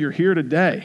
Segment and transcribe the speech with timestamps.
[0.00, 0.84] you're here today.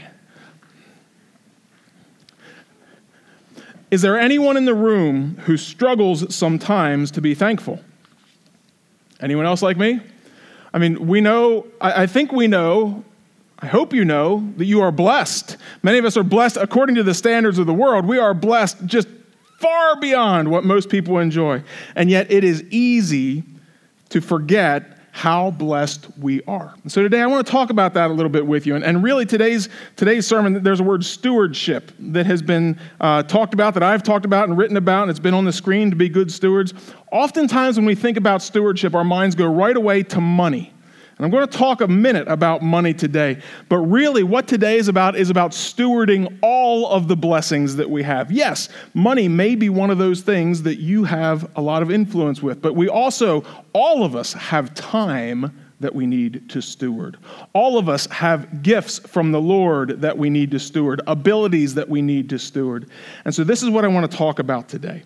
[3.92, 7.80] Is there anyone in the room who struggles sometimes to be thankful?
[9.22, 10.02] Anyone else like me?
[10.74, 13.04] I mean, we know, I, I think we know,
[13.60, 15.58] I hope you know, that you are blessed.
[15.84, 18.08] Many of us are blessed according to the standards of the world.
[18.08, 19.08] We are blessed just
[19.60, 21.62] far beyond what most people enjoy.
[21.96, 23.44] And yet, it is easy
[24.10, 26.74] to forget how blessed we are.
[26.88, 28.74] So today I want to talk about that a little bit with you.
[28.74, 33.54] And, and really today's, today's sermon, there's a word stewardship that has been uh, talked
[33.54, 35.96] about, that I've talked about and written about, and it's been on the screen to
[35.96, 36.74] be good stewards.
[37.12, 40.73] Oftentimes when we think about stewardship, our minds go right away to money.
[41.18, 43.40] And I'm going to talk a minute about money today.
[43.70, 48.02] But really, what today is about is about stewarding all of the blessings that we
[48.04, 48.32] have.
[48.32, 52.42] Yes, money may be one of those things that you have a lot of influence
[52.42, 57.18] with, but we also, all of us, have time that we need to steward.
[57.54, 61.90] All of us have gifts from the Lord that we need to steward, abilities that
[61.90, 62.90] we need to steward.
[63.26, 65.04] And so, this is what I want to talk about today.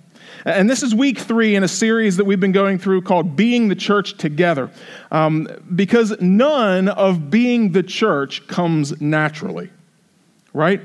[0.47, 3.67] And this is week three in a series that we've been going through called Being
[3.67, 4.71] the Church Together.
[5.11, 9.69] Um, because none of being the church comes naturally,
[10.53, 10.79] right?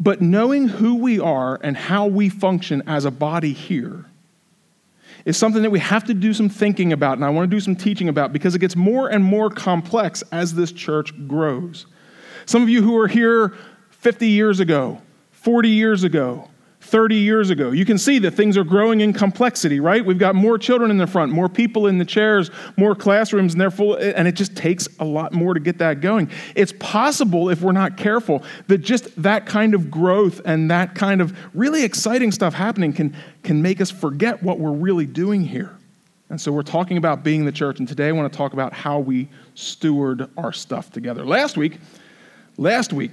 [0.00, 4.06] But knowing who we are and how we function as a body here
[5.24, 7.60] is something that we have to do some thinking about, and I want to do
[7.60, 11.86] some teaching about because it gets more and more complex as this church grows.
[12.44, 13.54] Some of you who were here
[13.90, 16.48] 50 years ago, 40 years ago,
[16.80, 17.70] 30 years ago.
[17.72, 20.04] You can see that things are growing in complexity, right?
[20.04, 23.60] We've got more children in the front, more people in the chairs, more classrooms, and
[23.60, 26.30] they're full, and it just takes a lot more to get that going.
[26.54, 31.20] It's possible, if we're not careful, that just that kind of growth and that kind
[31.20, 35.76] of really exciting stuff happening can, can make us forget what we're really doing here.
[36.30, 38.72] And so we're talking about being the church, and today I want to talk about
[38.72, 41.24] how we steward our stuff together.
[41.24, 41.78] Last week,
[42.56, 43.12] last week,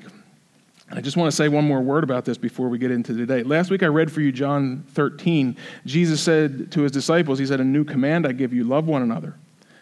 [0.92, 3.42] I just want to say one more word about this before we get into today.
[3.44, 5.58] Last week I read for you John 13.
[5.86, 9.02] Jesus said to his disciples, He said, A new command I give you love one
[9.02, 9.36] another.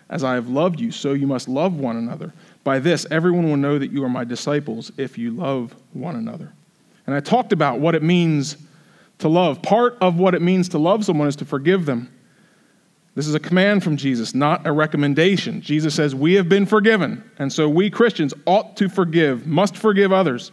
[0.10, 2.34] As I have loved you, so you must love one another.
[2.64, 6.54] By this, everyone will know that you are my disciples if you love one another.
[7.06, 8.58] And I talked about what it means
[9.20, 9.62] to love.
[9.62, 12.12] Part of what it means to love someone is to forgive them.
[13.16, 15.62] This is a command from Jesus, not a recommendation.
[15.62, 17.30] Jesus says, We have been forgiven.
[17.38, 20.52] And so we Christians ought to forgive, must forgive others.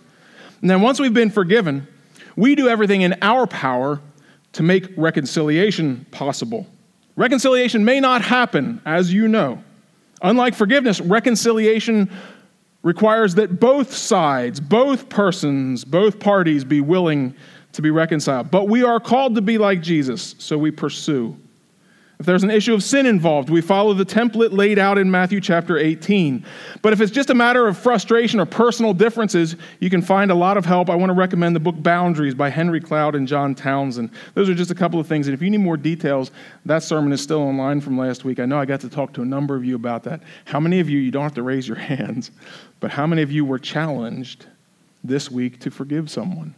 [0.60, 1.86] And then once we've been forgiven,
[2.36, 4.00] we do everything in our power
[4.52, 6.66] to make reconciliation possible.
[7.16, 9.62] Reconciliation may not happen, as you know.
[10.22, 12.10] Unlike forgiveness, reconciliation
[12.82, 17.34] requires that both sides, both persons, both parties be willing
[17.72, 18.50] to be reconciled.
[18.50, 21.36] But we are called to be like Jesus, so we pursue.
[22.20, 25.40] If there's an issue of sin involved, we follow the template laid out in Matthew
[25.40, 26.44] chapter 18.
[26.82, 30.34] But if it's just a matter of frustration or personal differences, you can find a
[30.34, 30.90] lot of help.
[30.90, 34.10] I want to recommend the book Boundaries by Henry Cloud and John Townsend.
[34.34, 35.28] Those are just a couple of things.
[35.28, 36.30] And if you need more details,
[36.66, 38.38] that sermon is still online from last week.
[38.38, 40.22] I know I got to talk to a number of you about that.
[40.44, 42.32] How many of you, you don't have to raise your hands,
[42.80, 44.44] but how many of you were challenged
[45.02, 46.54] this week to forgive someone?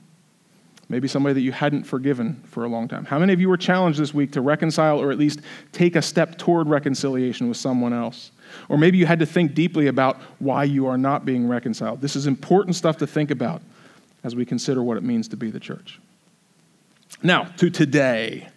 [0.92, 3.06] Maybe somebody that you hadn't forgiven for a long time.
[3.06, 5.40] How many of you were challenged this week to reconcile or at least
[5.72, 8.30] take a step toward reconciliation with someone else?
[8.68, 12.02] Or maybe you had to think deeply about why you are not being reconciled.
[12.02, 13.62] This is important stuff to think about
[14.22, 15.98] as we consider what it means to be the church.
[17.22, 18.48] Now, to today,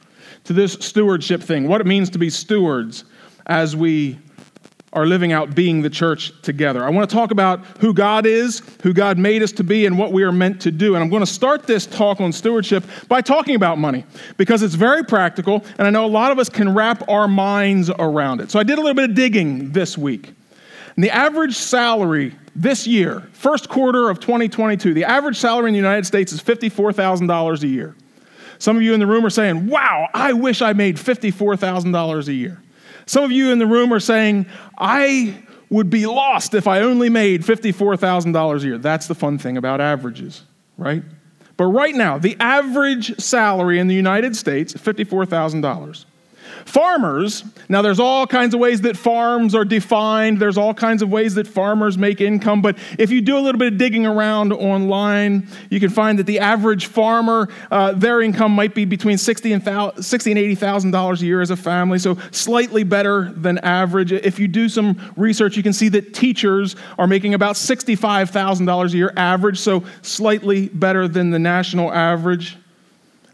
[0.43, 3.05] to this stewardship thing, what it means to be stewards
[3.45, 4.19] as we
[4.95, 6.83] are living out being the church together.
[6.83, 9.97] I want to talk about who God is, who God made us to be, and
[9.97, 10.95] what we are meant to do.
[10.95, 14.05] And I'm going to start this talk on stewardship by talking about money
[14.37, 17.89] because it's very practical, and I know a lot of us can wrap our minds
[17.89, 18.49] around it.
[18.49, 20.33] So I did a little bit of digging this week.
[20.95, 25.77] And the average salary this year, first quarter of 2022, the average salary in the
[25.77, 27.95] United States is $54,000 a year.
[28.59, 32.33] Some of you in the room are saying, wow, I wish I made $54,000 a
[32.33, 32.61] year.
[33.05, 34.45] Some of you in the room are saying,
[34.77, 38.77] I would be lost if I only made $54,000 a year.
[38.77, 40.43] That's the fun thing about averages,
[40.77, 41.03] right?
[41.57, 46.05] But right now, the average salary in the United States is $54,000.
[46.65, 50.39] Farmers, now there's all kinds of ways that farms are defined.
[50.39, 52.63] There's all kinds of ways that farmers make income.
[52.63, 56.25] But if you do a little bit of digging around online, you can find that
[56.25, 61.25] the average farmer, uh, their income might be between 60 and, 60 and $80,000 a
[61.25, 64.11] year as a family, so slightly better than average.
[64.11, 68.97] If you do some research, you can see that teachers are making about $65,000 a
[68.97, 72.57] year average, so slightly better than the national average.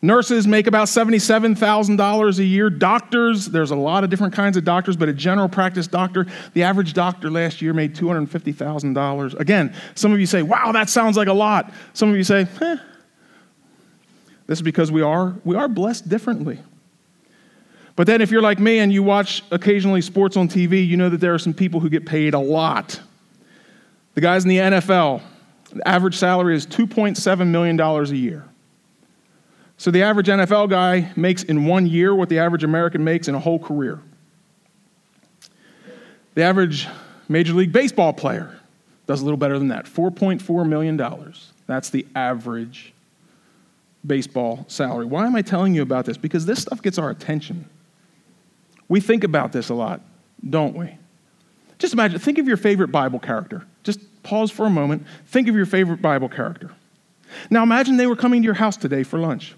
[0.04, 2.70] Nurses make about $77,000 a year.
[2.72, 6.64] Doctors, there's a lot of different kinds of doctors, but a general practice doctor, the
[6.64, 9.40] average doctor last year made $250,000.
[9.40, 11.72] Again, some of you say, wow, that sounds like a lot.
[11.94, 12.78] Some of you say, eh.
[14.48, 16.60] This is because we are, we are blessed differently.
[17.96, 21.10] But then, if you're like me and you watch occasionally sports on TV, you know
[21.10, 23.00] that there are some people who get paid a lot.
[24.16, 25.22] The guys in the NFL,
[25.72, 28.46] the average salary is $2.7 million a year.
[29.82, 33.34] So the average NFL guy makes in one year what the average American makes in
[33.34, 34.00] a whole career.
[36.36, 36.88] The average
[37.28, 38.60] Major League Baseball player
[39.08, 40.98] does a little better than that $4.4 million.
[41.66, 42.94] That's the average
[44.06, 45.08] baseball salary.
[45.08, 46.16] Why am I telling you about this?
[46.16, 47.68] Because this stuff gets our attention.
[48.88, 50.02] We think about this a lot,
[50.48, 50.96] don't we?
[51.80, 53.66] Just imagine, think of your favorite Bible character.
[53.82, 55.08] Just pause for a moment.
[55.26, 56.70] Think of your favorite Bible character.
[57.50, 59.56] Now imagine they were coming to your house today for lunch.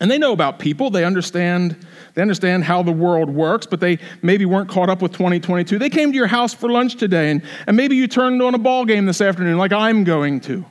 [0.00, 1.76] And they know about people, they understand,
[2.14, 5.78] they understand how the world works, but they maybe weren't caught up with 2022.
[5.78, 8.58] They came to your house for lunch today, and, and maybe you turned on a
[8.58, 10.64] ball game this afternoon, like I'm going to.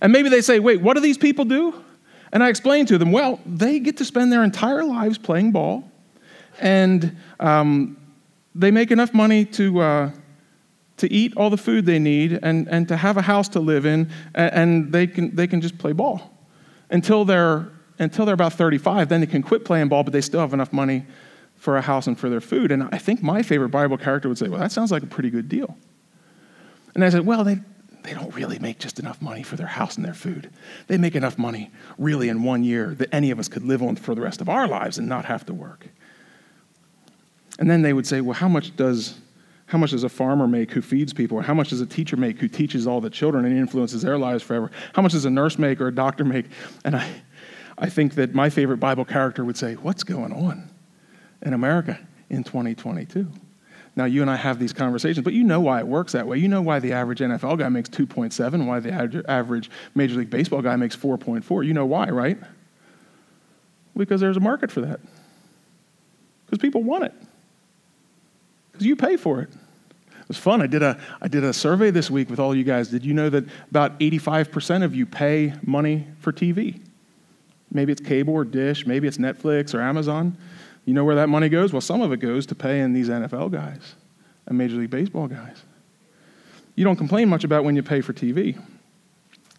[0.00, 1.74] And maybe they say, wait, what do these people do?
[2.32, 5.88] And I explain to them, well, they get to spend their entire lives playing ball,
[6.58, 7.96] and um,
[8.56, 10.10] they make enough money to, uh,
[10.96, 13.86] to eat all the food they need and, and to have a house to live
[13.86, 16.36] in, and, and they, can, they can just play ball
[16.90, 17.68] until they're
[18.00, 19.08] until they're about 35.
[19.08, 21.06] Then they can quit playing ball, but they still have enough money
[21.56, 22.72] for a house and for their food.
[22.72, 25.30] And I think my favorite Bible character would say, Well, that sounds like a pretty
[25.30, 25.76] good deal.
[26.94, 27.58] And I said, Well, they,
[28.02, 30.50] they don't really make just enough money for their house and their food.
[30.88, 33.96] They make enough money, really, in one year that any of us could live on
[33.96, 35.86] for the rest of our lives and not have to work.
[37.58, 39.18] And then they would say, Well, how much does
[39.66, 41.38] how much does a farmer make who feeds people?
[41.38, 44.18] Or how much does a teacher make who teaches all the children and influences their
[44.18, 44.68] lives forever?
[44.94, 46.46] How much does a nurse make or a doctor make?
[46.84, 47.08] And I,
[47.80, 50.70] I think that my favorite Bible character would say, What's going on
[51.42, 51.98] in America
[52.28, 53.26] in 2022?
[53.96, 56.38] Now, you and I have these conversations, but you know why it works that way.
[56.38, 60.62] You know why the average NFL guy makes 2.7, why the average Major League Baseball
[60.62, 61.66] guy makes 4.4.
[61.66, 62.38] You know why, right?
[63.96, 65.00] Because there's a market for that.
[66.46, 67.14] Because people want it.
[68.70, 69.48] Because you pay for it.
[69.50, 70.62] It was fun.
[70.62, 72.88] I did, a, I did a survey this week with all you guys.
[72.88, 76.80] Did you know that about 85% of you pay money for TV?
[77.72, 80.36] Maybe it's cable or dish, maybe it's Netflix or Amazon.
[80.84, 81.72] You know where that money goes?
[81.72, 83.94] Well, some of it goes to paying these NFL guys
[84.46, 85.62] and Major League Baseball guys.
[86.74, 88.60] You don't complain much about when you pay for TV.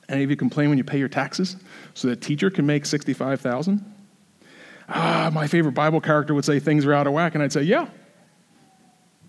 [0.10, 1.56] Any of you complain when you pay your taxes
[1.94, 3.86] so that teacher can make 65,000?
[4.90, 7.62] Ah, my favorite Bible character would say things are out of whack and I'd say,
[7.62, 7.88] "Yeah.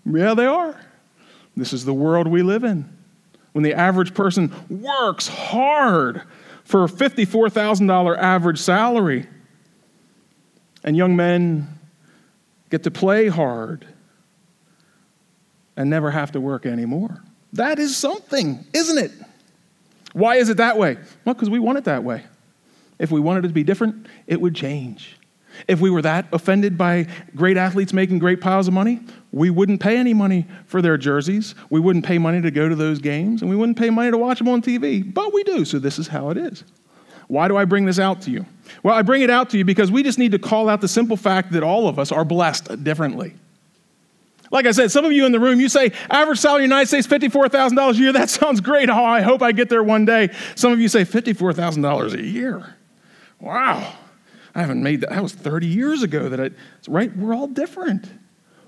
[0.05, 0.75] Yeah, they are.
[1.55, 2.89] This is the world we live in.
[3.53, 6.23] When the average person works hard
[6.63, 9.27] for a $54,000 average salary.
[10.83, 11.79] And young men
[12.69, 13.87] get to play hard
[15.75, 17.23] and never have to work anymore.
[17.53, 19.11] That is something, isn't it?
[20.13, 20.97] Why is it that way?
[21.25, 22.23] Well, because we want it that way.
[22.99, 25.17] If we wanted it to be different, it would change.
[25.67, 29.01] If we were that offended by great athletes making great piles of money,
[29.33, 31.55] we wouldn't pay any money for their jerseys.
[31.71, 34.17] We wouldn't pay money to go to those games, and we wouldn't pay money to
[34.17, 35.11] watch them on TV.
[35.11, 36.63] But we do, so this is how it is.
[37.27, 38.45] Why do I bring this out to you?
[38.83, 40.87] Well, I bring it out to you because we just need to call out the
[40.87, 43.33] simple fact that all of us are blessed differently.
[44.51, 46.75] Like I said, some of you in the room, you say, average salary in the
[46.75, 48.13] United States, $54,000 a year.
[48.13, 48.87] That sounds great.
[48.87, 50.29] Oh, I hope I get there one day.
[50.53, 52.75] Some of you say, $54,000 a year.
[53.39, 53.95] Wow.
[54.53, 55.09] I haven't made that.
[55.09, 56.51] That was 30 years ago that I,
[56.87, 57.15] right?
[57.17, 58.11] We're all different.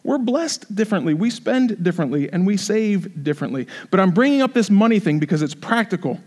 [0.06, 1.16] We're blessed differently.
[1.16, 3.66] We spend differently and we save differently.
[3.90, 6.20] But I'm bringing up this money thing because it's practical.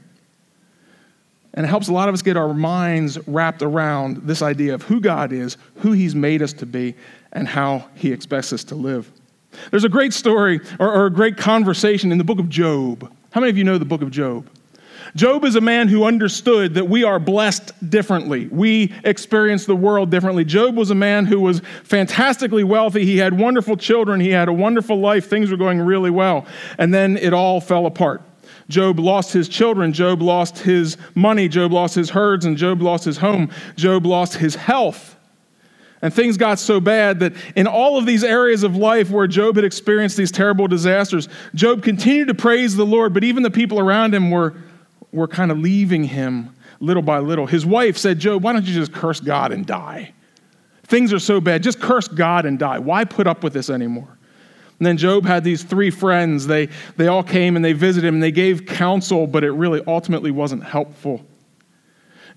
[1.54, 4.82] And it helps a lot of us get our minds wrapped around this idea of
[4.82, 6.97] who God is, who He's made us to be,
[7.32, 9.12] and how He expects us to live.
[9.70, 13.08] There's a great story or, or a great conversation in the book of Job.
[13.30, 14.50] How many of you know the book of Job?
[15.15, 18.47] Job is a man who understood that we are blessed differently.
[18.47, 20.45] We experience the world differently.
[20.45, 23.05] Job was a man who was fantastically wealthy.
[23.05, 24.21] He had wonderful children.
[24.21, 25.29] He had a wonderful life.
[25.29, 26.47] Things were going really well.
[26.79, 28.23] And then it all fell apart.
[28.69, 29.93] Job lost his children.
[29.93, 31.49] Job lost his money.
[31.49, 32.45] Job lost his herds.
[32.45, 33.50] And Job lost his home.
[33.77, 35.17] Job lost his health.
[36.00, 39.57] And things got so bad that in all of these areas of life where Job
[39.57, 43.81] had experienced these terrible disasters, Job continued to praise the Lord, but even the people
[43.81, 44.55] around him were
[45.12, 47.47] were kind of leaving him little by little.
[47.47, 50.12] His wife said, Job, why don't you just curse God and die?
[50.85, 51.62] Things are so bad.
[51.62, 52.79] Just curse God and die.
[52.79, 54.19] Why put up with this anymore?
[54.79, 56.47] And then Job had these three friends.
[56.47, 59.83] They, they all came and they visited him and they gave counsel, but it really
[59.87, 61.25] ultimately wasn't helpful.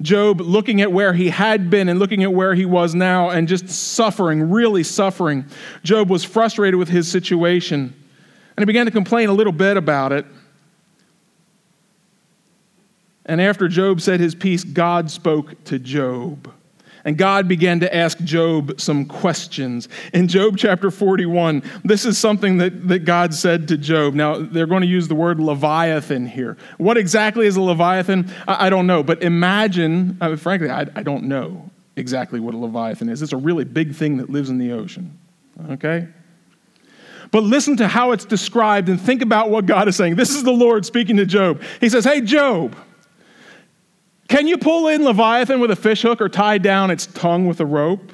[0.01, 3.48] Job looking at where he had been and looking at where he was now and
[3.48, 5.46] just suffering, really suffering.
[5.84, 7.94] Job was frustrated with his situation
[8.58, 10.25] and he began to complain a little bit about it.
[13.25, 16.51] And after Job said his piece, God spoke to Job.
[17.04, 19.90] And God began to ask Job some questions.
[20.13, 24.13] In Job chapter 41, this is something that, that God said to Job.
[24.13, 26.58] Now, they're going to use the word Leviathan here.
[26.78, 28.32] What exactly is a Leviathan?
[28.48, 29.01] I, I don't know.
[29.01, 33.22] But imagine, I mean, frankly, I, I don't know exactly what a Leviathan is.
[33.22, 35.18] It's a really big thing that lives in the ocean.
[35.72, 36.08] Okay?
[37.32, 40.16] But listen to how it's described and think about what God is saying.
[40.16, 41.62] This is the Lord speaking to Job.
[41.80, 42.75] He says, Hey, Job.
[44.32, 47.66] Can you pull in Leviathan with a fishhook or tie down its tongue with a
[47.66, 48.14] rope?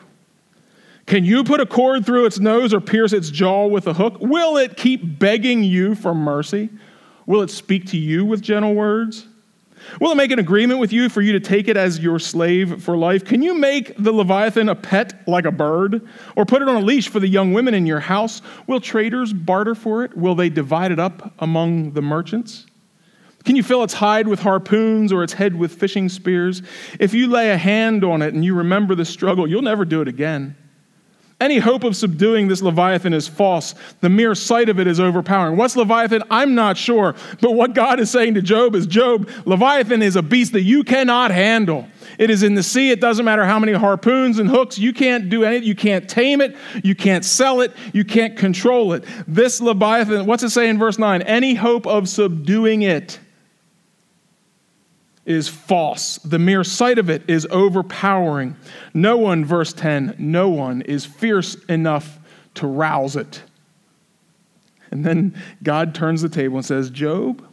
[1.05, 4.17] Can you put a cord through its nose or pierce its jaw with a hook?
[4.19, 6.69] Will it keep begging you for mercy?
[7.27, 9.27] Will it speak to you with gentle words?
[10.01, 12.81] Will it make an agreement with you for you to take it as your slave
[12.81, 13.23] for life?
[13.23, 16.01] Can you make the Leviathan a pet like a bird?
[16.35, 18.41] Or put it on a leash for the young women in your house?
[18.65, 20.17] Will traders barter for it?
[20.17, 22.65] Will they divide it up among the merchants?
[23.47, 26.61] Can you fill its hide with harpoons or its head with fishing spears?
[26.99, 30.01] If you lay a hand on it and you remember the struggle, you'll never do
[30.01, 30.53] it again.
[31.39, 33.73] Any hope of subduing this Leviathan is false.
[34.01, 35.55] The mere sight of it is overpowering.
[35.55, 36.23] What's Leviathan?
[36.29, 37.15] I'm not sure.
[37.39, 40.83] But what God is saying to Job is Job, Leviathan is a beast that you
[40.83, 41.87] cannot handle.
[42.19, 42.91] It is in the sea.
[42.91, 44.77] It doesn't matter how many harpoons and hooks.
[44.77, 45.69] You can't do anything.
[45.69, 46.57] You can't tame it.
[46.83, 47.71] You can't sell it.
[47.93, 49.05] You can't control it.
[49.25, 51.21] This Leviathan, what's it say in verse 9?
[51.21, 53.21] Any hope of subduing it
[55.27, 56.17] is false.
[56.19, 58.55] The mere sight of it is overpowering.
[58.93, 62.17] No one, verse 10, no one is fierce enough
[62.55, 63.43] to rouse it.
[64.89, 67.45] And then God turns the table and says, Job,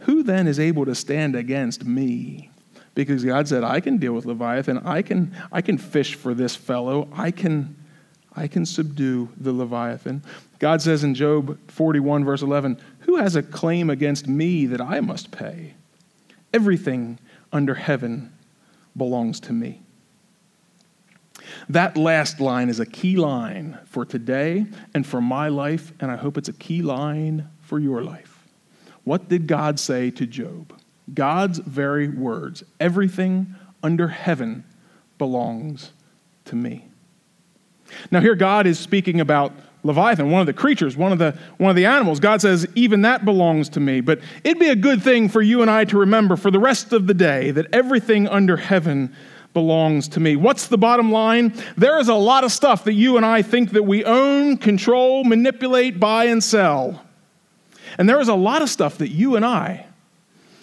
[0.00, 2.50] who then is able to stand against me?
[2.94, 4.78] Because God said, I can deal with Leviathan.
[4.78, 7.08] I can, I can fish for this fellow.
[7.14, 7.74] I can,
[8.36, 10.22] I can subdue the Leviathan.
[10.58, 15.00] God says in Job 41, verse 11, Who has a claim against me that I
[15.00, 15.74] must pay?
[16.54, 17.18] Everything
[17.52, 18.32] under heaven
[18.96, 19.82] belongs to me.
[21.68, 26.16] That last line is a key line for today and for my life, and I
[26.16, 28.46] hope it's a key line for your life.
[29.02, 30.80] What did God say to Job?
[31.12, 34.64] God's very words everything under heaven
[35.18, 35.92] belongs
[36.44, 36.86] to me.
[38.10, 39.52] Now, here God is speaking about
[39.84, 42.18] Leviathan, one of the creatures, one of the, one of the animals.
[42.18, 44.00] God says, even that belongs to me.
[44.00, 46.92] But it'd be a good thing for you and I to remember for the rest
[46.94, 49.14] of the day that everything under heaven
[49.52, 50.36] belongs to me.
[50.36, 51.54] What's the bottom line?
[51.76, 55.22] There is a lot of stuff that you and I think that we own, control,
[55.22, 57.02] manipulate, buy, and sell.
[57.98, 59.86] And there is a lot of stuff that you and I,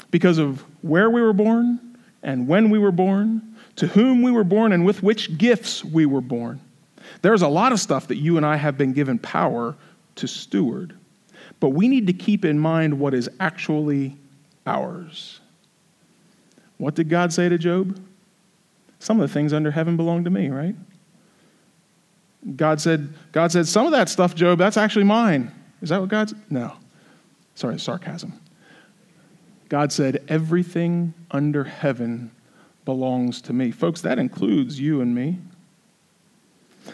[0.09, 1.79] because of where we were born
[2.23, 6.05] and when we were born, to whom we were born, and with which gifts we
[6.05, 6.59] were born
[7.21, 9.75] there's a lot of stuff that you and I have been given power
[10.15, 10.95] to steward,
[11.59, 14.17] but we need to keep in mind what is actually
[14.65, 15.39] ours.
[16.77, 17.99] What did God say to Job?
[18.99, 20.75] Some of the things under heaven belong to me, right?
[22.55, 25.51] God said, God said, some of that stuff, Job, that's actually mine.
[25.81, 26.41] Is that what God said?
[26.49, 26.73] No.
[27.55, 28.33] Sorry, sarcasm.
[29.69, 32.31] God said, everything under heaven
[32.83, 33.71] belongs to me.
[33.71, 35.37] Folks, that includes you and me.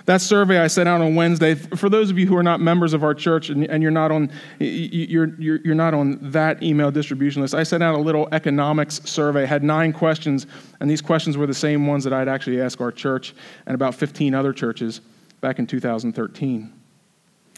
[0.06, 2.94] That survey I sent out on Wednesday, for those of you who are not members
[2.94, 6.92] of our church and, and you're, not on, you're, you're, you're not on that email
[6.92, 10.48] distribution list, I sent out a little economics survey, had nine questions,
[10.80, 13.34] and these questions were the same ones that I'd actually asked our church
[13.66, 15.02] and about 15 other churches
[15.42, 16.74] back in 2013.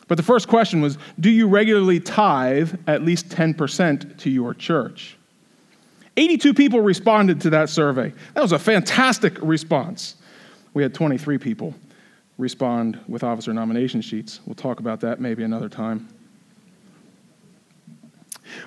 [0.07, 5.17] But the first question was Do you regularly tithe at least 10% to your church?
[6.17, 8.11] 82 people responded to that survey.
[8.33, 10.15] That was a fantastic response.
[10.73, 11.73] We had 23 people
[12.39, 14.39] respond with officer nomination sheets.
[14.45, 16.07] We'll talk about that maybe another time.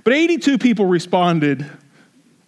[0.04, 1.68] But 82 people responded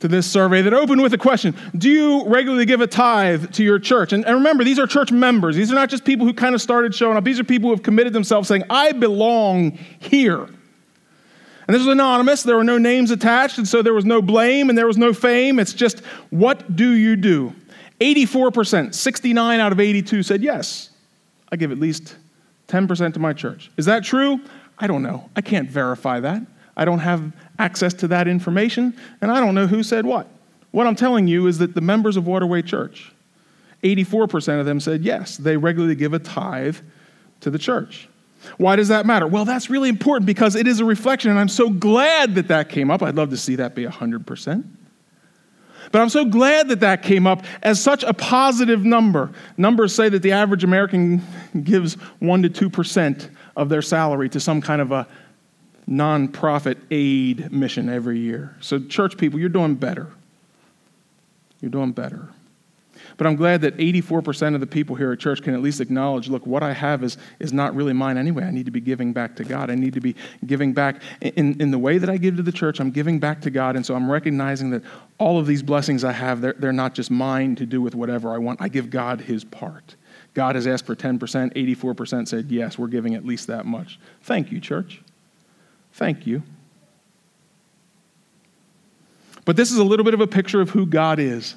[0.00, 3.64] to this survey that opened with a question Do you regularly give a tithe to
[3.64, 4.12] your church?
[4.12, 5.57] And, and, remember, these are church members.
[5.57, 7.25] These are not just people who kind of started showing up.
[7.25, 10.43] These are people who have committed themselves saying, I belong here.
[10.43, 12.43] And this was anonymous.
[12.43, 15.14] There were no names attached, and so there was no blame and there was no
[15.14, 15.59] fame.
[15.59, 17.54] It's just, what do you do?
[18.00, 20.90] 84%, 69 out of 82 said yes.
[21.54, 22.16] I give at least
[22.66, 23.70] 10% to my church.
[23.76, 24.40] Is that true?
[24.76, 25.30] I don't know.
[25.37, 26.42] I can't verify that.
[26.76, 30.26] I don't have access to that information, and I don't know who said what.
[30.73, 33.12] What I'm telling you is that the members of Waterway Church,
[33.84, 36.78] 84% of them said yes, they regularly give a tithe
[37.42, 38.08] to the church.
[38.58, 39.28] Why does that matter?
[39.28, 42.68] Well, that's really important because it is a reflection, and I'm so glad that that
[42.68, 43.00] came up.
[43.00, 44.64] I'd love to see that be 100%.
[45.93, 49.31] But I'm so glad that that came up as such a positive number.
[49.57, 51.23] Numbers say that the average American
[51.62, 55.07] gives 1 to 2% of their salary to some kind of a
[55.88, 58.57] nonprofit aid mission every year.
[58.61, 60.09] So, church people, you're doing better.
[61.61, 62.29] You're doing better.
[63.16, 66.28] But I'm glad that 84% of the people here at church can at least acknowledge
[66.28, 68.44] look, what I have is, is not really mine anyway.
[68.44, 69.71] I need to be giving back to God.
[69.71, 70.16] I need to be
[70.47, 72.80] giving back in, in the way that I give to the church.
[72.80, 73.76] I'm giving back to God.
[73.76, 74.83] And so I'm recognizing that
[75.18, 78.35] all of these blessings I have, they're, they're not just mine to do with whatever
[78.35, 78.61] I want.
[78.61, 79.97] I give God his part.
[80.35, 84.00] God has asked for 10%, 84% said, yes, we're giving at least that much.
[84.23, 85.00] Thank you, church.
[85.92, 86.42] Thank you.
[89.44, 91.54] But this is a little bit of a picture of who God is.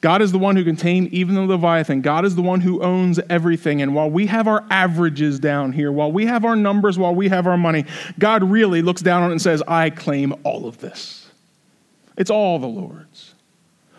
[0.00, 2.02] God is the one who can tame even the Leviathan.
[2.02, 3.82] God is the one who owns everything.
[3.82, 7.28] And while we have our averages down here, while we have our numbers, while we
[7.28, 7.84] have our money,
[8.18, 11.28] God really looks down on it and says, I claim all of this.
[12.16, 13.34] It's all the Lord's.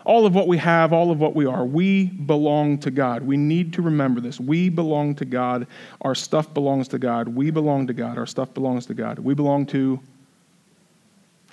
[0.05, 3.21] All of what we have, all of what we are, we belong to God.
[3.21, 4.39] We need to remember this.
[4.39, 5.67] We belong to God.
[6.01, 7.27] Our stuff belongs to God.
[7.27, 8.17] We belong to God.
[8.17, 9.19] Our stuff belongs to God.
[9.19, 9.99] We belong to,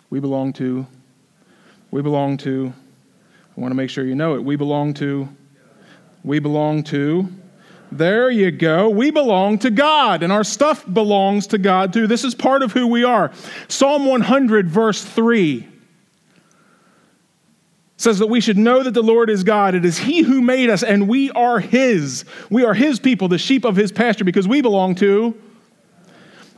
[0.08, 0.86] we belong to,
[1.90, 2.72] we belong to,
[3.56, 4.44] I want to make sure you know it.
[4.44, 5.28] We belong to,
[6.22, 7.28] we belong to,
[7.90, 8.90] there you go.
[8.90, 12.06] We belong to God, and our stuff belongs to God too.
[12.06, 13.32] This is part of who we are.
[13.68, 15.68] Psalm 100, verse 3
[17.96, 19.74] says that we should know that the Lord is God.
[19.74, 22.26] It is He who made us, and we are His.
[22.50, 25.34] We are His people, the sheep of His pasture, because we belong to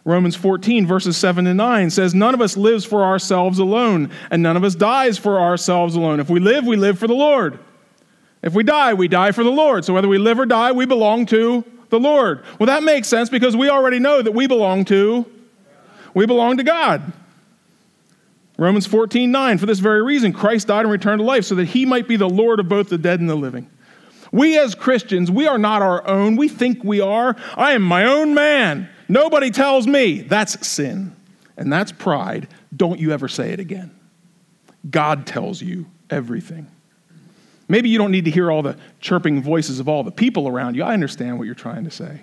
[0.08, 4.42] Romans 14, verses 7 and 9 says, None of us lives for ourselves alone, and
[4.42, 6.18] none of us dies for ourselves alone.
[6.18, 7.58] If we live, we live for the Lord.
[8.42, 9.84] If we die, we die for the Lord.
[9.84, 12.42] So whether we live or die, we belong to the Lord.
[12.58, 15.26] Well, that makes sense because we already know that we belong to
[16.14, 17.12] we belong to God.
[18.56, 21.66] Romans 14, 9, for this very reason, Christ died and returned to life so that
[21.66, 23.70] he might be the Lord of both the dead and the living.
[24.32, 26.36] We as Christians, we are not our own.
[26.36, 27.36] We think we are.
[27.56, 28.88] I am my own man.
[29.08, 30.20] Nobody tells me.
[30.20, 31.14] That's sin.
[31.56, 32.48] And that's pride.
[32.76, 33.90] Don't you ever say it again.
[34.88, 36.68] God tells you everything.
[37.68, 40.74] Maybe you don't need to hear all the chirping voices of all the people around
[40.74, 40.82] you.
[40.82, 42.20] I understand what you're trying to say.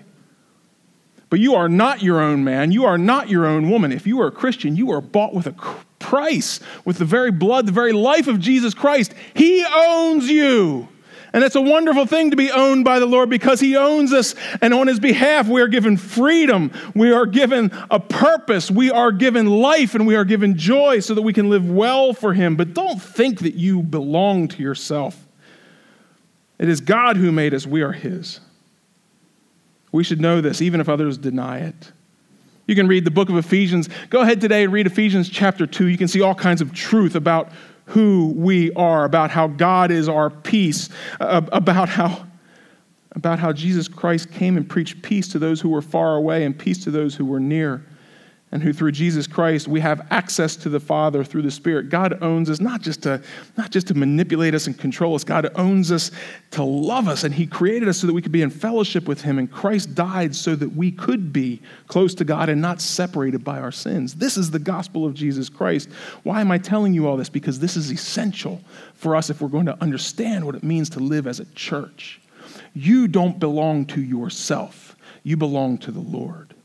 [1.28, 2.72] But you are not your own man.
[2.72, 3.92] You are not your own woman.
[3.92, 5.54] If you are a Christian, you are bought with a
[5.98, 9.12] price, with the very blood, the very life of Jesus Christ.
[9.34, 10.88] He owns you.
[11.32, 14.34] And it's a wonderful thing to be owned by the Lord because He owns us.
[14.60, 16.72] And on His behalf, we are given freedom.
[16.94, 18.70] We are given a purpose.
[18.70, 22.12] We are given life and we are given joy so that we can live well
[22.12, 22.56] for Him.
[22.56, 25.26] But don't think that you belong to yourself.
[26.58, 28.40] It is God who made us, we are His.
[29.92, 31.92] We should know this, even if others deny it.
[32.66, 33.88] You can read the book of Ephesians.
[34.10, 35.86] Go ahead today and read Ephesians chapter 2.
[35.86, 37.50] You can see all kinds of truth about
[37.86, 40.88] who we are, about how God is our peace,
[41.20, 42.26] uh, about how,
[43.12, 46.58] about how Jesus Christ came and preached peace to those who were far away and
[46.58, 47.84] peace to those who were near
[48.56, 51.90] and who through Jesus Christ we have access to the Father through the Spirit.
[51.90, 53.22] God owns us not just to
[53.58, 55.24] not just to manipulate us and control us.
[55.24, 56.10] God owns us
[56.52, 59.20] to love us and he created us so that we could be in fellowship with
[59.20, 63.44] him and Christ died so that we could be close to God and not separated
[63.44, 64.14] by our sins.
[64.14, 65.90] This is the gospel of Jesus Christ.
[66.22, 67.28] Why am I telling you all this?
[67.28, 68.62] Because this is essential
[68.94, 72.22] for us if we're going to understand what it means to live as a church.
[72.72, 74.96] You don't belong to yourself.
[75.24, 76.55] You belong to the Lord.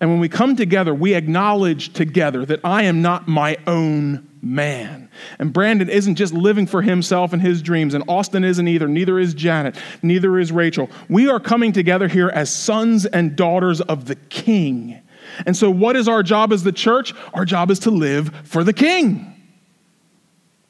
[0.00, 5.08] And when we come together, we acknowledge together that I am not my own man.
[5.38, 8.88] And Brandon isn't just living for himself and his dreams, and Austin isn't either.
[8.88, 9.76] Neither is Janet.
[10.02, 10.90] Neither is Rachel.
[11.08, 15.00] We are coming together here as sons and daughters of the King.
[15.46, 17.14] And so, what is our job as the church?
[17.34, 19.32] Our job is to live for the King.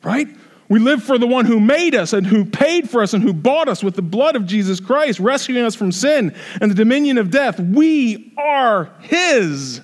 [0.02, 0.28] Right?
[0.68, 3.32] We live for the one who made us and who paid for us and who
[3.32, 7.18] bought us with the blood of Jesus Christ, rescuing us from sin and the dominion
[7.18, 7.60] of death.
[7.60, 9.80] We are His.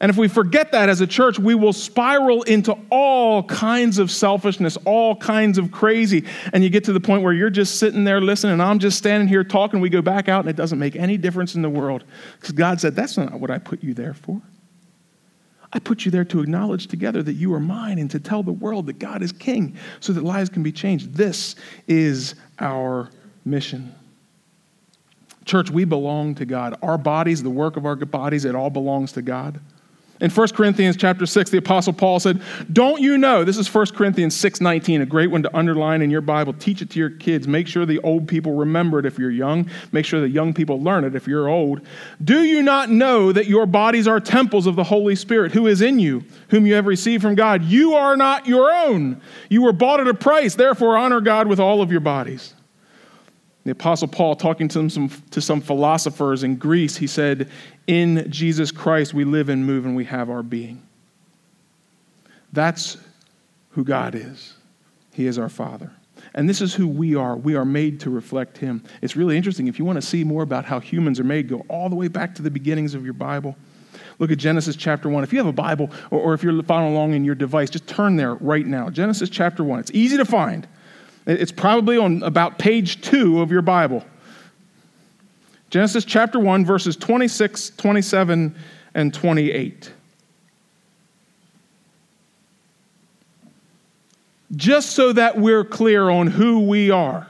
[0.00, 4.10] And if we forget that as a church, we will spiral into all kinds of
[4.10, 6.26] selfishness, all kinds of crazy.
[6.52, 8.98] And you get to the point where you're just sitting there listening, and I'm just
[8.98, 9.80] standing here talking.
[9.80, 12.04] We go back out, and it doesn't make any difference in the world.
[12.38, 14.42] Because God said, That's not what I put you there for.
[15.74, 18.52] I put you there to acknowledge together that you are mine and to tell the
[18.52, 21.14] world that God is king so that lives can be changed.
[21.14, 21.56] This
[21.88, 23.10] is our
[23.44, 23.92] mission.
[25.44, 26.78] Church, we belong to God.
[26.80, 29.60] Our bodies, the work of our bodies, it all belongs to God.
[30.20, 32.40] In 1 Corinthians chapter 6, the apostle Paul said,
[32.72, 36.20] "Don't you know, this is 1 Corinthians 6:19, a great one to underline in your
[36.20, 36.52] Bible.
[36.52, 37.48] Teach it to your kids.
[37.48, 39.66] Make sure the old people remember it if you're young.
[39.90, 41.80] Make sure the young people learn it if you're old.
[42.22, 45.82] Do you not know that your bodies are temples of the Holy Spirit who is
[45.82, 47.64] in you, whom you have received from God?
[47.64, 49.16] You are not your own.
[49.48, 50.54] You were bought at a price.
[50.54, 52.54] Therefore honor God with all of your bodies."
[53.64, 57.48] The Apostle Paul, talking to some, to some philosophers in Greece, he said,
[57.86, 60.82] In Jesus Christ we live and move and we have our being.
[62.52, 62.96] That's
[63.70, 64.54] who God is.
[65.12, 65.90] He is our Father.
[66.34, 67.36] And this is who we are.
[67.36, 68.82] We are made to reflect Him.
[69.02, 69.68] It's really interesting.
[69.68, 72.08] If you want to see more about how humans are made, go all the way
[72.08, 73.56] back to the beginnings of your Bible.
[74.18, 75.24] Look at Genesis chapter 1.
[75.24, 77.86] If you have a Bible or, or if you're following along in your device, just
[77.86, 78.90] turn there right now.
[78.90, 79.80] Genesis chapter 1.
[79.80, 80.66] It's easy to find.
[81.26, 84.04] It's probably on about page two of your Bible.
[85.74, 88.54] Genesis chapter 1, verses 26, 27,
[88.94, 89.92] and 28.
[94.54, 97.26] Just so that we're clear on who we are.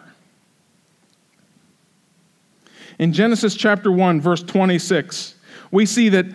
[2.99, 5.37] In Genesis chapter 1, verse 26,
[5.71, 6.27] we see that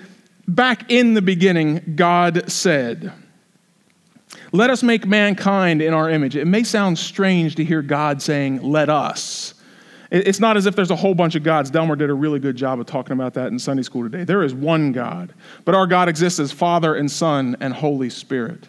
[0.48, 3.14] back in the beginning, God said,
[4.52, 6.36] let us make mankind in our image.
[6.36, 9.54] It may sound strange to hear God saying, let us.
[10.12, 11.70] It's not as if there's a whole bunch of gods.
[11.70, 14.24] Delmer did a really good job of talking about that in Sunday school today.
[14.24, 15.34] There is one God,
[15.66, 18.68] but our God exists as Father and Son and Holy Spirit.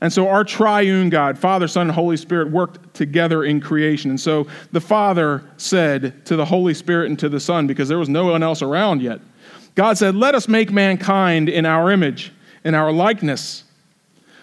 [0.00, 4.10] And so our triune God, Father, Son, and Holy Spirit, worked together in creation.
[4.10, 7.98] And so the Father said to the Holy Spirit and to the Son, because there
[7.98, 9.20] was no one else around yet,
[9.74, 12.32] God said, Let us make mankind in our image,
[12.64, 13.64] in our likeness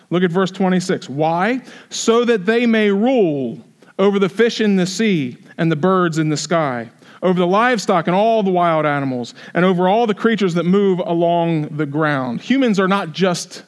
[0.09, 1.09] Look at verse 26.
[1.09, 1.61] Why?
[1.89, 3.59] So that they may rule
[3.97, 6.89] over the fish in the sea and the birds in the sky,
[7.21, 10.99] over the livestock and all the wild animals, and over all the creatures that move
[10.99, 12.41] along the ground.
[12.41, 13.63] Humans are not just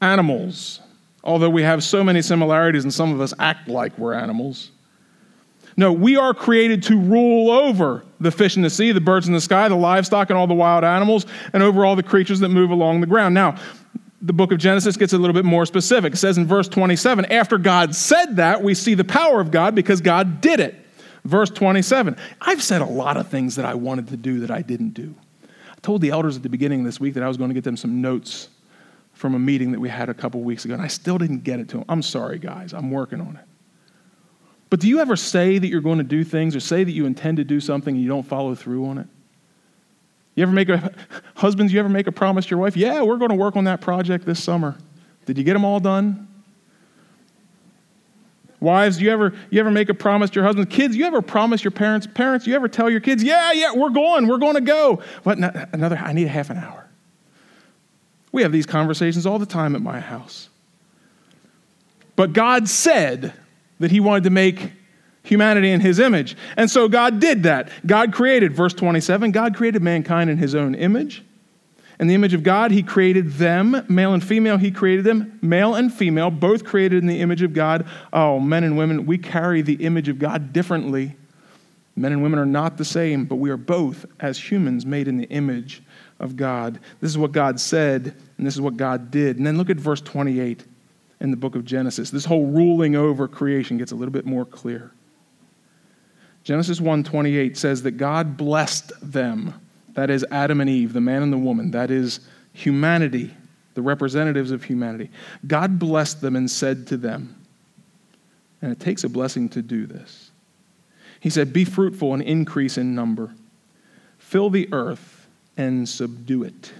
[0.00, 0.80] animals,
[1.24, 4.70] although we have so many similarities and some of us act like we're animals.
[5.76, 9.32] No, we are created to rule over the fish in the sea, the birds in
[9.32, 12.48] the sky, the livestock, and all the wild animals, and over all the creatures that
[12.50, 13.34] move along the ground.
[13.34, 13.56] Now,
[14.22, 16.12] the book of Genesis gets a little bit more specific.
[16.12, 19.74] It says in verse 27 after God said that, we see the power of God
[19.74, 20.79] because God did it.
[21.24, 24.62] Verse 27 I've said a lot of things that I wanted to do that I
[24.62, 25.14] didn't do.
[25.44, 27.54] I told the elders at the beginning of this week that I was going to
[27.54, 28.48] get them some notes
[29.12, 31.60] from a meeting that we had a couple weeks ago, and I still didn't get
[31.60, 31.84] it to them.
[31.88, 32.72] I'm sorry, guys.
[32.72, 33.44] I'm working on it.
[34.70, 37.04] But do you ever say that you're going to do things or say that you
[37.04, 39.06] intend to do something and you don't follow through on it?
[40.36, 40.94] You ever make a,
[41.34, 42.76] husbands, you ever make a promise to your wife?
[42.76, 44.78] Yeah, we're going to work on that project this summer.
[45.26, 46.28] Did you get them all done?
[48.60, 50.68] Wives, you ever, you ever make a promise to your husband?
[50.70, 52.06] Kids, you ever promise your parents?
[52.06, 55.02] Parents, you ever tell your kids, yeah, yeah, we're going, we're going to go.
[55.22, 55.38] What,
[55.72, 56.86] another, I need a half an hour.
[58.32, 60.50] We have these conversations all the time at my house.
[62.16, 63.32] But God said
[63.80, 64.72] that He wanted to make
[65.22, 66.36] humanity in his image.
[66.56, 67.70] And so God did that.
[67.86, 71.22] God created, verse 27, God created mankind in his own image.
[72.00, 75.74] In the image of God, he created them, male and female, he created them, male
[75.74, 77.86] and female, both created in the image of God.
[78.10, 81.14] Oh, men and women, we carry the image of God differently.
[81.94, 85.18] Men and women are not the same, but we are both, as humans, made in
[85.18, 85.82] the image
[86.18, 86.80] of God.
[87.02, 89.36] This is what God said, and this is what God did.
[89.36, 90.64] And then look at verse 28
[91.20, 92.10] in the book of Genesis.
[92.10, 94.90] This whole ruling over creation gets a little bit more clear.
[96.44, 99.52] Genesis 1:28 says that God blessed them.
[99.94, 101.70] That is Adam and Eve, the man and the woman.
[101.70, 102.20] That is
[102.52, 103.34] humanity,
[103.74, 105.10] the representatives of humanity.
[105.46, 107.36] God blessed them and said to them,
[108.62, 110.30] and it takes a blessing to do this.
[111.20, 113.32] He said, Be fruitful and increase in number.
[114.18, 116.72] Fill the earth and subdue it.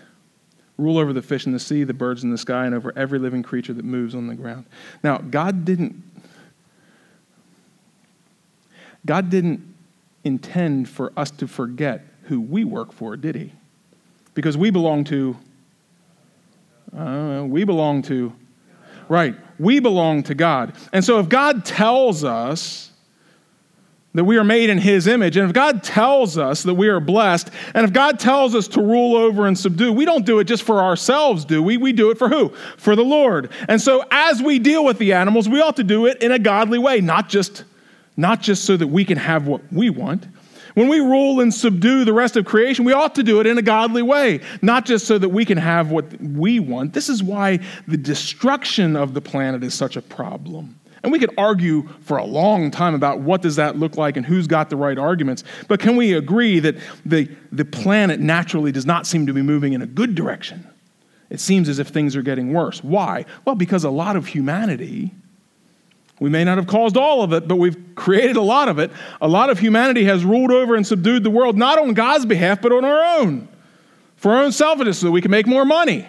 [0.79, 3.18] Rule over the fish in the sea, the birds in the sky, and over every
[3.18, 4.64] living creature that moves on the ground.
[5.03, 6.03] Now, God didn't
[9.07, 9.75] God didn't
[10.25, 13.53] intend for us to forget who we work for, did He?
[14.35, 15.37] Because we belong to,
[16.97, 18.33] uh, we belong to,
[19.09, 20.73] right, we belong to God.
[20.93, 22.93] And so if God tells us
[24.14, 27.01] that we are made in His image, and if God tells us that we are
[27.01, 30.45] blessed, and if God tells us to rule over and subdue, we don't do it
[30.45, 31.79] just for ourselves, do we?
[31.79, 32.51] We do it for who?
[32.77, 33.51] For the Lord.
[33.69, 36.38] And so as we deal with the animals, we ought to do it in a
[36.38, 37.64] godly way, not just
[38.16, 40.27] not just so that we can have what we want.
[40.74, 43.59] When we rule and subdue the rest of creation, we ought to do it in
[43.59, 46.92] a godly way, not just so that we can have what we want.
[46.92, 50.78] This is why the destruction of the planet is such a problem.
[51.02, 54.26] And we could argue for a long time about what does that look like and
[54.26, 55.44] who's got the right arguments.
[55.66, 59.72] But can we agree that the, the planet naturally does not seem to be moving
[59.72, 60.66] in a good direction?
[61.30, 62.83] it seems as if things are getting worse.
[62.83, 63.24] Why?
[63.44, 65.14] Well, because a lot of humanity,
[66.20, 68.92] we may not have caused all of it, but we've created a lot of it.
[69.20, 72.61] A lot of humanity has ruled over and subdued the world, not on God's behalf,
[72.61, 73.48] but on our own,
[74.16, 76.06] for our own selfishness, so that we can make more money,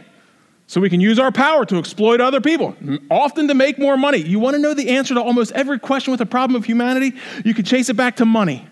[0.68, 2.76] so we can use our power to exploit other people,
[3.10, 4.20] often to make more money.
[4.20, 7.14] You want to know the answer to almost every question with the problem of humanity?
[7.46, 8.68] You can chase it back to money.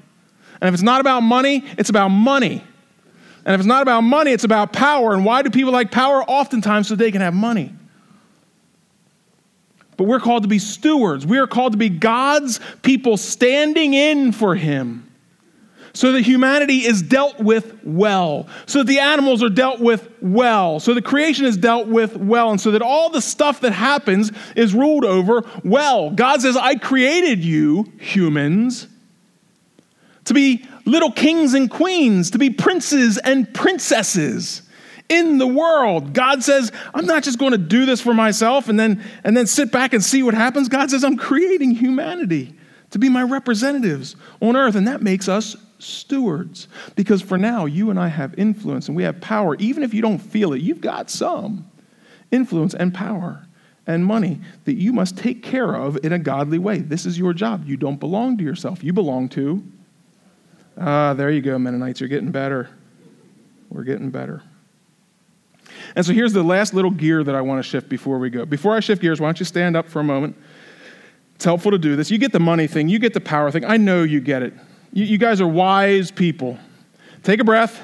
[0.62, 2.63] And if it's not about money, it's about money.
[3.45, 5.13] And if it's not about money, it's about power.
[5.13, 6.21] And why do people like power?
[6.23, 7.73] Oftentimes so they can have money.
[10.00, 11.26] But we're called to be stewards.
[11.26, 15.12] We are called to be God's people standing in for Him.
[15.92, 18.48] So that humanity is dealt with well.
[18.66, 20.80] So that the animals are dealt with well.
[20.80, 22.50] So the creation is dealt with well.
[22.50, 26.12] And so that all the stuff that happens is ruled over well.
[26.12, 28.88] God says, I created you, humans,
[30.24, 34.62] to be little kings and queens, to be princes and princesses
[35.10, 36.13] in the world.
[36.13, 39.48] God says, I'm not just going to do this for myself and then, and then
[39.48, 40.69] sit back and see what happens.
[40.69, 42.56] God says, I'm creating humanity
[42.91, 44.76] to be my representatives on earth.
[44.76, 46.67] And that makes us stewards.
[46.95, 49.56] Because for now, you and I have influence and we have power.
[49.56, 51.69] Even if you don't feel it, you've got some
[52.32, 53.45] influence and power
[53.88, 56.80] and money that you must take care of in a godly way.
[56.80, 57.65] This is your job.
[57.67, 59.63] You don't belong to yourself, you belong to
[60.80, 62.00] Ah, there you go, Mennonites.
[62.00, 62.69] You're getting better.
[63.69, 64.41] We're getting better.
[65.95, 68.45] And so here's the last little gear that I want to shift before we go.
[68.45, 70.36] Before I shift gears, why don't you stand up for a moment?
[71.36, 72.12] It's helpful to do this.
[72.12, 73.63] You get the money thing, you get the power thing.
[73.65, 74.54] I know you get it.
[74.91, 76.58] You, you guys are wise people.
[77.23, 77.82] Take a breath.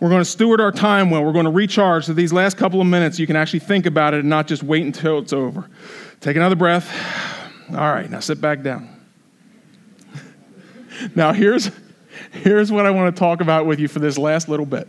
[0.00, 1.24] We're going to steward our time well.
[1.24, 2.04] We're going to recharge.
[2.04, 4.62] So these last couple of minutes, you can actually think about it and not just
[4.62, 5.70] wait until it's over.
[6.20, 6.92] Take another breath.
[7.70, 8.88] All right, now sit back down.
[11.16, 11.70] Now, here's,
[12.30, 14.86] here's what I want to talk about with you for this last little bit.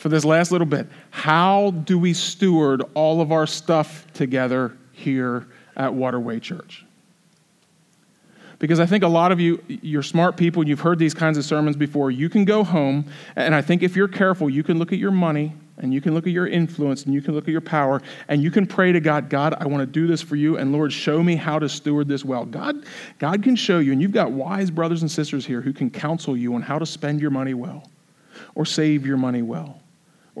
[0.00, 0.86] For this last little bit.
[1.10, 6.86] How do we steward all of our stuff together here at Waterway Church?
[8.58, 11.36] Because I think a lot of you, you're smart people, and you've heard these kinds
[11.36, 12.10] of sermons before.
[12.10, 15.10] You can go home, and I think if you're careful, you can look at your
[15.10, 18.00] money and you can look at your influence and you can look at your power
[18.28, 20.72] and you can pray to God, God, I want to do this for you and
[20.72, 22.44] Lord, show me how to steward this well.
[22.44, 22.84] God,
[23.18, 26.36] God can show you and you've got wise brothers and sisters here who can counsel
[26.36, 27.88] you on how to spend your money well
[28.54, 29.80] or save your money well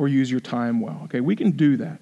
[0.00, 0.98] or use your time well.
[1.04, 2.00] Okay, we can do that.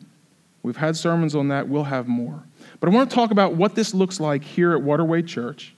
[0.62, 2.44] We've had sermons on that, we'll have more.
[2.78, 5.74] But I want to talk about what this looks like here at Waterway Church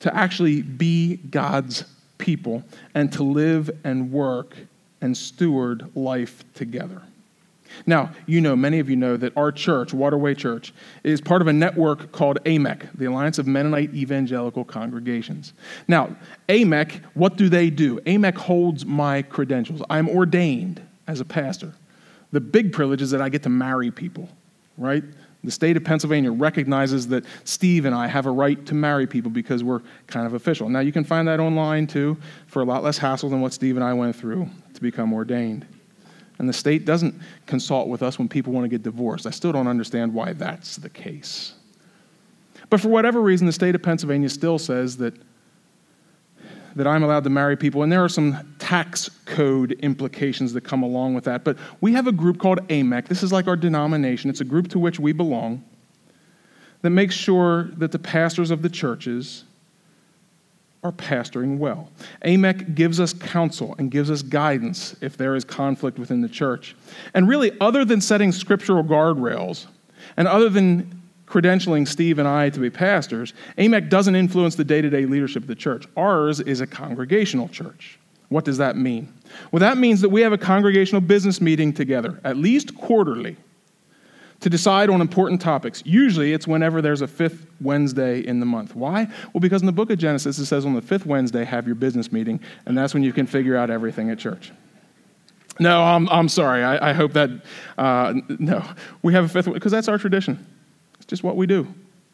[0.00, 1.84] to actually be God's
[2.18, 2.64] people
[2.96, 4.56] and to live and work
[5.00, 7.00] and steward life together.
[7.86, 10.72] Now, you know, many of you know that our church, Waterway Church,
[11.04, 15.52] is part of a network called AMEC, the Alliance of Mennonite Evangelical Congregations.
[15.88, 16.16] Now,
[16.48, 18.00] AMEC, what do they do?
[18.00, 19.82] AMEC holds my credentials.
[19.90, 21.72] I'm ordained as a pastor.
[22.32, 24.28] The big privilege is that I get to marry people,
[24.78, 25.04] right?
[25.44, 29.30] The state of Pennsylvania recognizes that Steve and I have a right to marry people
[29.30, 30.68] because we're kind of official.
[30.68, 33.76] Now, you can find that online too for a lot less hassle than what Steve
[33.76, 35.66] and I went through to become ordained.
[36.42, 37.14] And the state doesn't
[37.46, 39.28] consult with us when people want to get divorced.
[39.28, 41.54] I still don't understand why that's the case.
[42.68, 45.14] But for whatever reason, the state of Pennsylvania still says that
[46.74, 50.82] that I'm allowed to marry people, and there are some tax code implications that come
[50.82, 51.44] along with that.
[51.44, 53.06] But we have a group called AMEC.
[53.06, 55.62] This is like our denomination, it's a group to which we belong
[56.80, 59.44] that makes sure that the pastors of the churches
[60.82, 61.90] are pastoring well.
[62.24, 66.74] AMEC gives us counsel and gives us guidance if there is conflict within the church.
[67.14, 69.66] And really, other than setting scriptural guardrails,
[70.16, 74.82] and other than credentialing Steve and I to be pastors, AMEC doesn't influence the day
[74.82, 75.86] to day leadership of the church.
[75.96, 77.98] Ours is a congregational church.
[78.28, 79.12] What does that mean?
[79.50, 83.36] Well, that means that we have a congregational business meeting together, at least quarterly,
[84.42, 85.82] to decide on important topics.
[85.86, 88.76] Usually it's whenever there's a fifth Wednesday in the month.
[88.76, 89.06] Why?
[89.32, 91.76] Well, because in the book of Genesis it says on the fifth Wednesday, have your
[91.76, 94.52] business meeting, and that's when you can figure out everything at church.
[95.60, 96.64] No, I'm, I'm sorry.
[96.64, 97.30] I, I hope that,
[97.78, 98.64] uh, no.
[99.02, 100.44] We have a fifth, because that's our tradition
[100.96, 101.66] It's just what we do.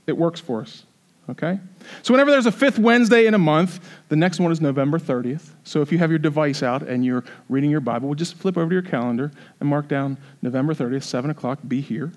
[0.06, 0.84] It works for us.
[1.30, 1.60] Okay?
[2.02, 5.50] So, whenever there's a fifth Wednesday in a month, the next one is November 30th.
[5.64, 8.56] So, if you have your device out and you're reading your Bible, we'll just flip
[8.56, 12.12] over to your calendar and mark down November 30th, 7 o'clock, be here.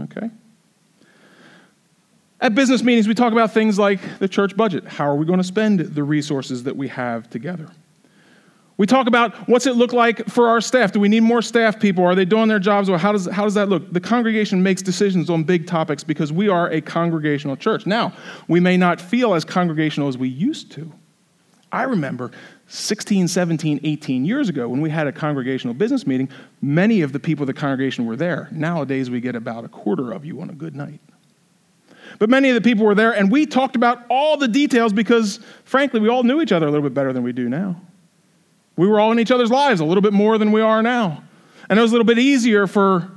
[0.00, 0.30] Okay?
[2.40, 4.86] At business meetings, we talk about things like the church budget.
[4.86, 7.68] How are we going to spend the resources that we have together?
[8.78, 10.92] We talk about what's it look like for our staff?
[10.92, 12.04] Do we need more staff people?
[12.04, 12.90] Are they doing their jobs?
[12.90, 13.90] Or how does, how does that look?
[13.90, 17.86] The congregation makes decisions on big topics because we are a congregational church.
[17.86, 18.12] Now,
[18.48, 20.92] we may not feel as congregational as we used to.
[21.72, 22.30] I remember
[22.68, 26.28] 16, 17, 18 years ago when we had a congregational business meeting,
[26.60, 28.48] many of the people of the congregation were there.
[28.52, 31.00] Nowadays, we get about a quarter of you on a good night.
[32.18, 35.40] But many of the people were there, and we talked about all the details because,
[35.64, 37.80] frankly, we all knew each other a little bit better than we do now.
[38.76, 41.22] We were all in each other's lives a little bit more than we are now.
[41.68, 43.10] And it was a little bit easier for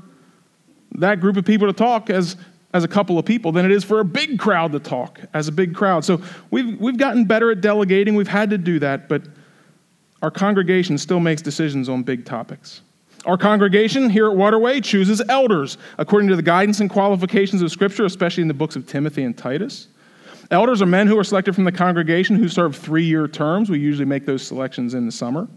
[0.94, 2.36] that group of people to talk as,
[2.74, 5.48] as a couple of people than it is for a big crowd to talk as
[5.48, 6.04] a big crowd.
[6.04, 8.16] So we've, we've gotten better at delegating.
[8.16, 9.24] We've had to do that, but
[10.22, 12.82] our congregation still makes decisions on big topics.
[13.26, 18.06] Our congregation here at Waterway chooses elders according to the guidance and qualifications of Scripture,
[18.06, 19.88] especially in the books of Timothy and Titus.
[20.52, 23.70] Elders are men who are selected from the congregation who serve three year terms.
[23.70, 25.48] We usually make those selections in the summer.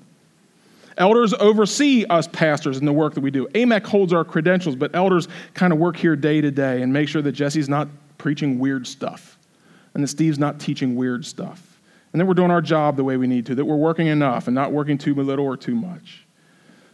[0.98, 3.46] Elders oversee us pastors in the work that we do.
[3.55, 7.09] AMEC holds our credentials, but elders kind of work here day to day and make
[7.09, 9.38] sure that Jesse's not preaching weird stuff
[9.94, 11.81] and that Steve's not teaching weird stuff
[12.12, 14.46] and that we're doing our job the way we need to, that we're working enough
[14.46, 16.26] and not working too little or too much.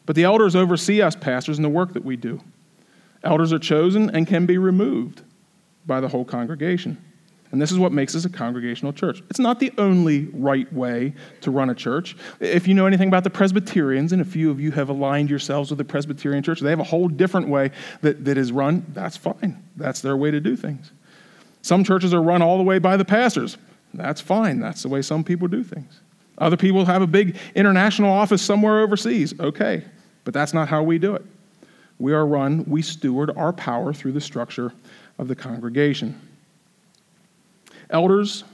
[0.07, 2.41] But the elders oversee us pastors in the work that we do.
[3.25, 5.23] Elders are chosen and can be removed
[5.87, 7.03] by the whole congregation.
[7.51, 9.23] And this is what makes us a congregational church.
[9.31, 12.17] It's not the only right way to run a church.
[12.41, 15.71] If you know anything about the Presbyterians, and a few of you have aligned yourselves
[15.71, 17.71] with the Presbyterian church, they have a whole different way
[18.03, 18.85] that, that is run.
[18.93, 19.63] That's fine.
[19.77, 20.93] That's their way to do things.
[21.63, 23.57] Some churches are run all the way by the pastors.
[23.95, 24.61] That's fine.
[24.61, 26.01] That's the way some people do things.
[26.37, 29.39] Other people have a big international office somewhere overseas.
[29.41, 29.85] Okay.
[30.25, 31.25] But that's not how we do it.
[31.99, 34.73] We are run, we steward our power through the structure
[35.19, 36.28] of the congregation.
[37.91, 38.45] Elders,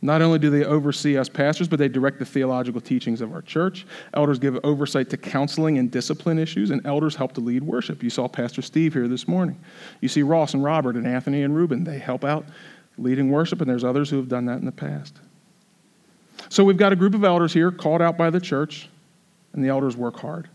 [0.00, 3.42] not only do they oversee us pastors, but they direct the theological teachings of our
[3.42, 3.84] church.
[4.14, 8.02] Elders give oversight to counseling and discipline issues, and elders help to lead worship.
[8.02, 9.58] You saw Pastor Steve here this morning.
[10.00, 11.82] You see Ross and Robert and Anthony and Ruben.
[11.82, 12.46] They help out
[12.96, 15.16] leading worship, and there's others who have done that in the past.
[16.48, 18.88] So we've got a group of elders here called out by the church,
[19.52, 20.48] and the elders work hard.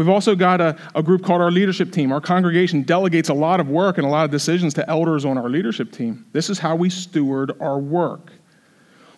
[0.00, 2.10] We've also got a, a group called our leadership team.
[2.10, 5.36] Our congregation delegates a lot of work and a lot of decisions to elders on
[5.36, 6.24] our leadership team.
[6.32, 8.32] This is how we steward our work.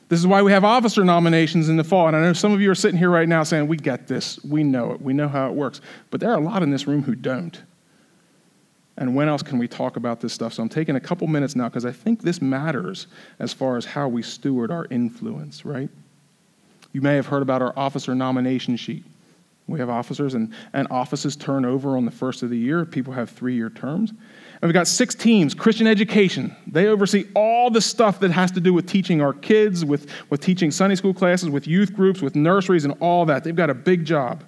[0.08, 2.08] This is why we have officer nominations in the fall.
[2.08, 4.42] And I know some of you are sitting here right now saying, We get this.
[4.42, 5.00] We know it.
[5.00, 5.80] We know how it works.
[6.10, 7.62] But there are a lot in this room who don't.
[8.96, 10.52] And when else can we talk about this stuff?
[10.52, 13.06] So I'm taking a couple minutes now because I think this matters
[13.38, 15.88] as far as how we steward our influence, right?
[16.92, 19.04] You may have heard about our officer nomination sheet.
[19.68, 22.84] We have officers, and, and offices turn over on the first of the year.
[22.84, 24.10] People have three year terms.
[24.10, 26.54] And we've got six teams Christian education.
[26.66, 30.40] They oversee all the stuff that has to do with teaching our kids, with, with
[30.40, 33.44] teaching Sunday school classes, with youth groups, with nurseries, and all that.
[33.44, 34.44] They've got a big job.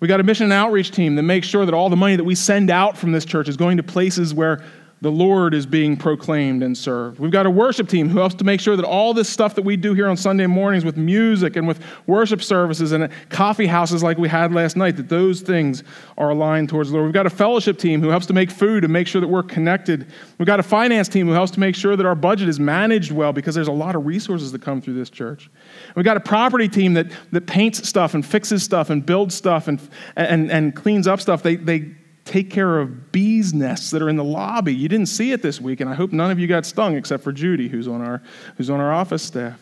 [0.00, 2.24] We've got a mission and outreach team that makes sure that all the money that
[2.24, 4.64] we send out from this church is going to places where
[5.00, 7.20] the Lord is being proclaimed and served.
[7.20, 9.62] We've got a worship team who helps to make sure that all this stuff that
[9.62, 14.02] we do here on Sunday mornings with music and with worship services and coffee houses
[14.02, 15.84] like we had last night, that those things
[16.16, 17.06] are aligned towards the Lord.
[17.06, 19.44] We've got a fellowship team who helps to make food and make sure that we're
[19.44, 20.06] connected.
[20.38, 23.12] We've got a finance team who helps to make sure that our budget is managed
[23.12, 25.48] well because there's a lot of resources that come through this church.
[25.94, 29.68] We've got a property team that, that paints stuff and fixes stuff and builds stuff
[29.68, 29.80] and,
[30.16, 31.44] and, and cleans up stuff.
[31.44, 31.94] They, they
[32.28, 34.74] take care of bees' nests that are in the lobby.
[34.74, 37.24] You didn't see it this week, and I hope none of you got stung except
[37.24, 38.22] for Judy, who's on our,
[38.56, 39.58] who's on our office staff.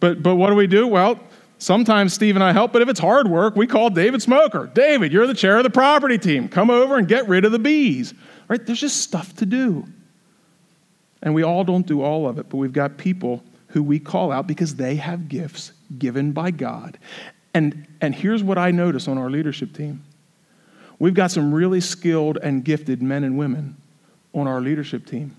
[0.00, 0.88] But, but what do we do?
[0.88, 1.20] Well,
[1.58, 4.66] sometimes Steve and I help, but if it's hard work, we call David Smoker.
[4.66, 6.48] David, you're the chair of the property team.
[6.48, 8.12] Come over and get rid of the bees.
[8.48, 8.64] Right?
[8.64, 9.86] There's just stuff to do.
[11.22, 14.32] And we all don't do all of it, but we've got people who we call
[14.32, 16.98] out because they have gifts given by God.
[17.54, 20.02] And, and here's what I notice on our leadership team
[20.98, 23.76] We've got some really skilled and gifted men and women
[24.34, 25.36] on our leadership team.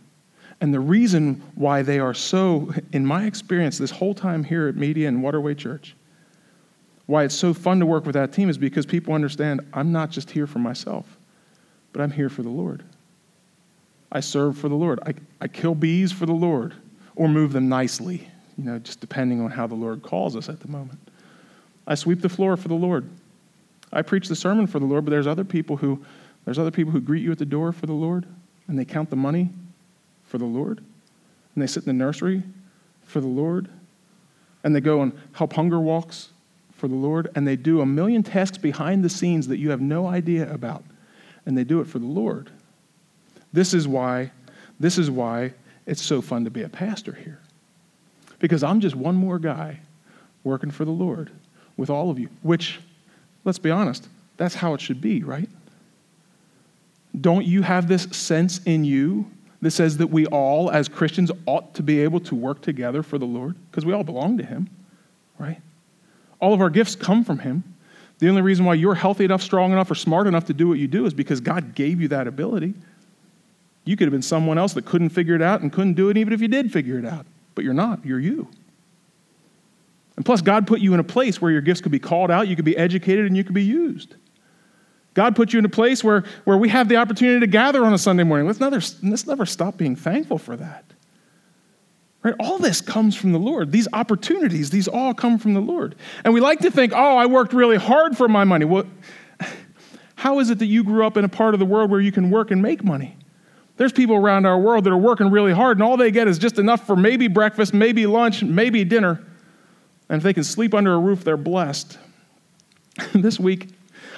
[0.60, 4.76] And the reason why they are so, in my experience, this whole time here at
[4.76, 5.96] Media and Waterway Church,
[7.06, 10.10] why it's so fun to work with that team is because people understand I'm not
[10.10, 11.06] just here for myself,
[11.94, 12.84] but I'm here for the Lord.
[14.12, 15.00] I serve for the Lord.
[15.06, 16.74] I, I kill bees for the Lord
[17.16, 20.60] or move them nicely, you know, just depending on how the Lord calls us at
[20.60, 21.00] the moment.
[21.86, 23.08] I sweep the floor for the Lord.
[23.92, 26.04] I preach the sermon for the Lord, but there's other people who
[26.46, 28.26] there's other people who greet you at the door for the Lord,
[28.68, 29.50] and they count the money
[30.24, 32.42] for the Lord, and they sit in the nursery
[33.04, 33.68] for the Lord,
[34.64, 36.30] and they go and help hunger walks
[36.72, 39.82] for the Lord, and they do a million tasks behind the scenes that you have
[39.82, 40.86] no idea about,
[41.46, 42.50] and they do it for the Lord.
[43.52, 44.32] This is why
[44.80, 45.54] this is why
[45.86, 47.40] it's so fun to be a pastor here.
[48.40, 49.80] Because I'm just one more guy
[50.44, 51.32] working for the Lord
[51.76, 52.80] with all of you, which
[53.48, 55.50] let's be honest, that's how it should be, right?
[57.20, 59.32] Don't you have this sense in you
[59.62, 63.18] that says that we all, as Christians, ought to be able to work together for
[63.18, 64.70] the Lord because we all belong to Him,
[65.40, 65.60] right?
[66.40, 67.64] All of our gifts come from Him.
[68.20, 70.78] The only reason why you're healthy enough, strong enough, or smart enough to do what
[70.78, 72.74] you do is because God gave you that ability.
[73.86, 76.18] You could have been someone else that couldn't figure it out and couldn't do it
[76.18, 77.26] even if you did figure it out.
[77.56, 78.50] But you're not, you're you.
[80.18, 82.48] And plus, God put you in a place where your gifts could be called out,
[82.48, 84.16] you could be educated, and you could be used.
[85.14, 87.94] God put you in a place where, where we have the opportunity to gather on
[87.94, 88.46] a Sunday morning.
[88.46, 90.86] Let's never, let's never stop being thankful for that.
[92.24, 92.36] Right?
[92.40, 93.72] All this comes from the Lord.
[93.72, 95.96] These opportunities, these all come from the Lord.
[96.24, 98.66] And we like to think, oh, I worked really hard for my money.
[98.66, 98.86] Well,
[100.16, 102.12] how is it that you grew up in a part of the world where you
[102.12, 103.18] can work and make money?
[103.78, 106.40] There's people around our world that are working really hard, and all they get is
[106.40, 109.24] just enough for maybe breakfast, maybe lunch, maybe dinner.
[110.10, 111.98] And if they can sleep under a roof, they're blessed.
[113.14, 113.70] this week,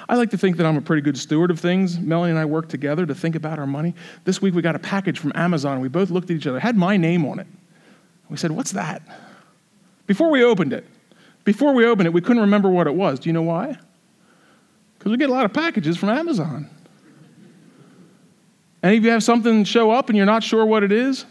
[0.08, 1.98] I like to think that I'm a pretty good steward of things.
[1.98, 3.94] Melanie and I work together to think about our money.
[4.24, 5.80] This week, we got a package from Amazon.
[5.80, 7.46] We both looked at each other, it had my name on it.
[8.28, 9.02] We said, What's that?
[10.06, 10.86] Before we opened it,
[11.44, 13.20] before we opened it, we couldn't remember what it was.
[13.20, 13.76] Do you know why?
[14.98, 16.68] Because we get a lot of packages from Amazon.
[18.82, 21.24] And if you have something show up and you're not sure what it is,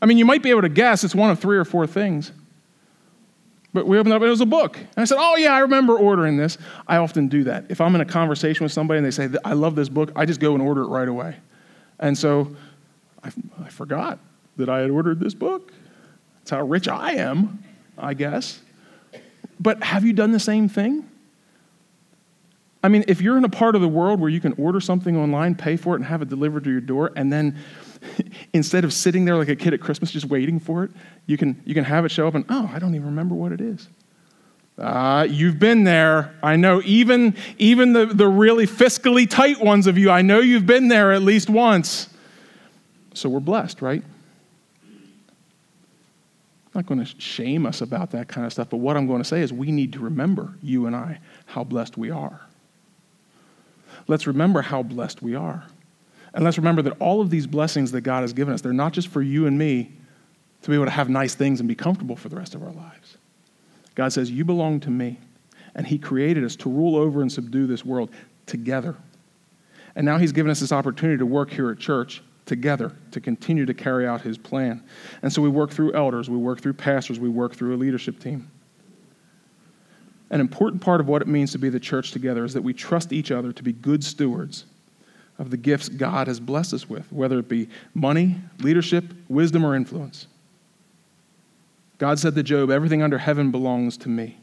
[0.00, 2.32] I mean, you might be able to guess it's one of three or four things.
[3.74, 4.78] But we opened up, and it was a book.
[4.78, 6.56] And I said, Oh, yeah, I remember ordering this.
[6.86, 7.64] I often do that.
[7.68, 10.24] If I'm in a conversation with somebody and they say, I love this book, I
[10.24, 11.36] just go and order it right away.
[11.98, 12.54] And so
[13.24, 13.32] I,
[13.64, 14.20] I forgot
[14.56, 15.72] that I had ordered this book.
[16.38, 17.64] That's how rich I am,
[17.98, 18.60] I guess.
[19.58, 21.10] But have you done the same thing?
[22.84, 25.16] I mean, if you're in a part of the world where you can order something
[25.16, 27.58] online, pay for it, and have it delivered to your door, and then
[28.52, 30.90] instead of sitting there like a kid at Christmas just waiting for it,
[31.26, 33.52] you can, you can have it show up and, oh, I don't even remember what
[33.52, 33.88] it is.
[34.76, 36.34] Uh, you've been there.
[36.42, 40.66] I know even, even the, the really fiscally tight ones of you, I know you've
[40.66, 42.08] been there at least once.
[43.14, 44.02] So we're blessed, right?
[46.74, 49.28] Not going to shame us about that kind of stuff, but what I'm going to
[49.28, 52.40] say is we need to remember, you and I, how blessed we are.
[54.08, 55.64] Let's remember how blessed we are.
[56.34, 58.92] And let's remember that all of these blessings that God has given us, they're not
[58.92, 59.92] just for you and me
[60.62, 62.72] to be able to have nice things and be comfortable for the rest of our
[62.72, 63.16] lives.
[63.94, 65.18] God says, You belong to me.
[65.76, 68.10] And He created us to rule over and subdue this world
[68.46, 68.96] together.
[69.94, 73.64] And now He's given us this opportunity to work here at church together to continue
[73.64, 74.82] to carry out His plan.
[75.22, 78.18] And so we work through elders, we work through pastors, we work through a leadership
[78.18, 78.50] team.
[80.30, 82.72] An important part of what it means to be the church together is that we
[82.72, 84.64] trust each other to be good stewards
[85.38, 89.74] of the gifts God has blessed us with, whether it be money, leadership, wisdom, or
[89.74, 90.26] influence.
[91.98, 94.38] God said to Job, Everything under heaven belongs to me.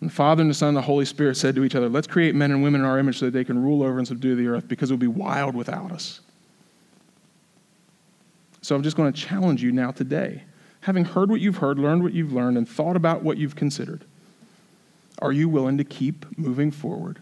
[0.00, 2.06] And the Father and the Son and the Holy Spirit said to each other, Let's
[2.06, 4.36] create men and women in our image so that they can rule over and subdue
[4.36, 6.20] the earth because it would be wild without us.
[8.62, 10.44] So I'm just going to challenge you now today
[10.80, 14.04] having heard what you've heard, learned what you've learned, and thought about what you've considered,
[15.20, 17.20] are you willing to keep moving forward,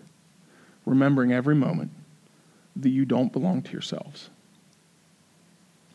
[0.89, 1.91] remembering every moment
[2.77, 4.31] that you don't belong to yourselves?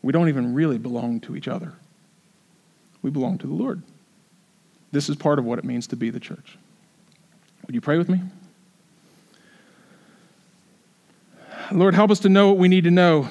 [0.02, 1.72] We don't even really belong to each other.
[3.02, 3.82] We belong to the Lord.
[4.92, 6.56] This is part of what it means to be the church.
[7.66, 8.20] Would you pray with me?
[11.72, 13.28] Lord, help us to know what we need to know,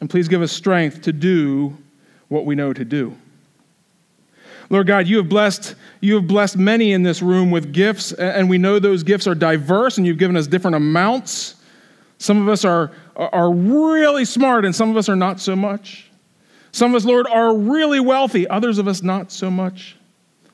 [0.00, 1.76] and please give us strength to do
[2.28, 3.16] what we know to do.
[4.70, 8.48] Lord God, you have blessed you have blessed many in this room with gifts, and
[8.48, 11.56] we know those gifts are diverse, and you've given us different amounts.
[12.18, 16.10] Some of us are, are really smart, and some of us are not so much.
[16.72, 19.96] Some of us, Lord, are really wealthy, others of us not so much.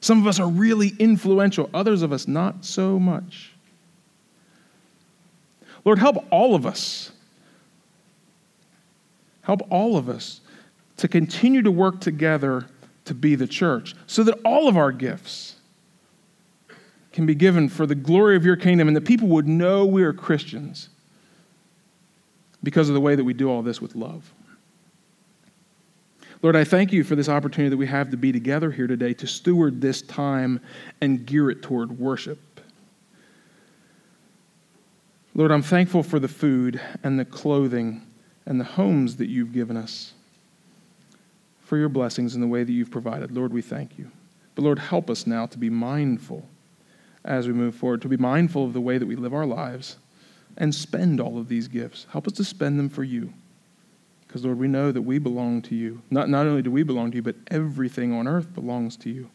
[0.00, 3.52] Some of us are really influential, others of us not so much.
[5.84, 7.10] Lord, help all of us.
[9.42, 10.40] Help all of us
[10.96, 12.66] to continue to work together
[13.04, 15.56] to be the church, so that all of our gifts
[17.12, 20.02] can be given for the glory of your kingdom and that people would know we
[20.02, 20.88] are Christians
[22.62, 24.32] because of the way that we do all this with love.
[26.42, 29.14] Lord, I thank you for this opportunity that we have to be together here today
[29.14, 30.60] to steward this time
[31.00, 32.38] and gear it toward worship.
[35.34, 38.02] Lord, I'm thankful for the food and the clothing
[38.44, 40.12] and the homes that you've given us
[41.64, 43.32] for your blessings in the way that you've provided.
[43.32, 44.10] Lord, we thank you.
[44.54, 46.48] But Lord, help us now to be mindful
[47.24, 49.96] as we move forward, to be mindful of the way that we live our lives
[50.56, 52.06] and spend all of these gifts.
[52.10, 53.32] Help us to spend them for you.
[54.26, 56.02] Because, Lord, we know that we belong to you.
[56.10, 59.30] Not, not only do we belong to you, but everything on earth belongs to you.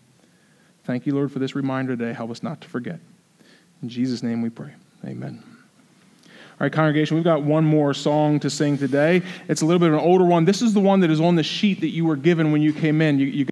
[0.84, 2.14] Thank you, Lord, for this reminder today.
[2.14, 3.00] Help us not to forget.
[3.82, 4.74] In Jesus' name we pray.
[5.06, 5.49] Amen.
[6.60, 9.22] Right, congregation, we've got one more song to sing today.
[9.48, 10.46] It's a little bit of an older one.
[10.46, 12.74] This is the one that is on the sheet that you were given when you
[12.74, 13.20] came in.
[13.20, 13.46] You, you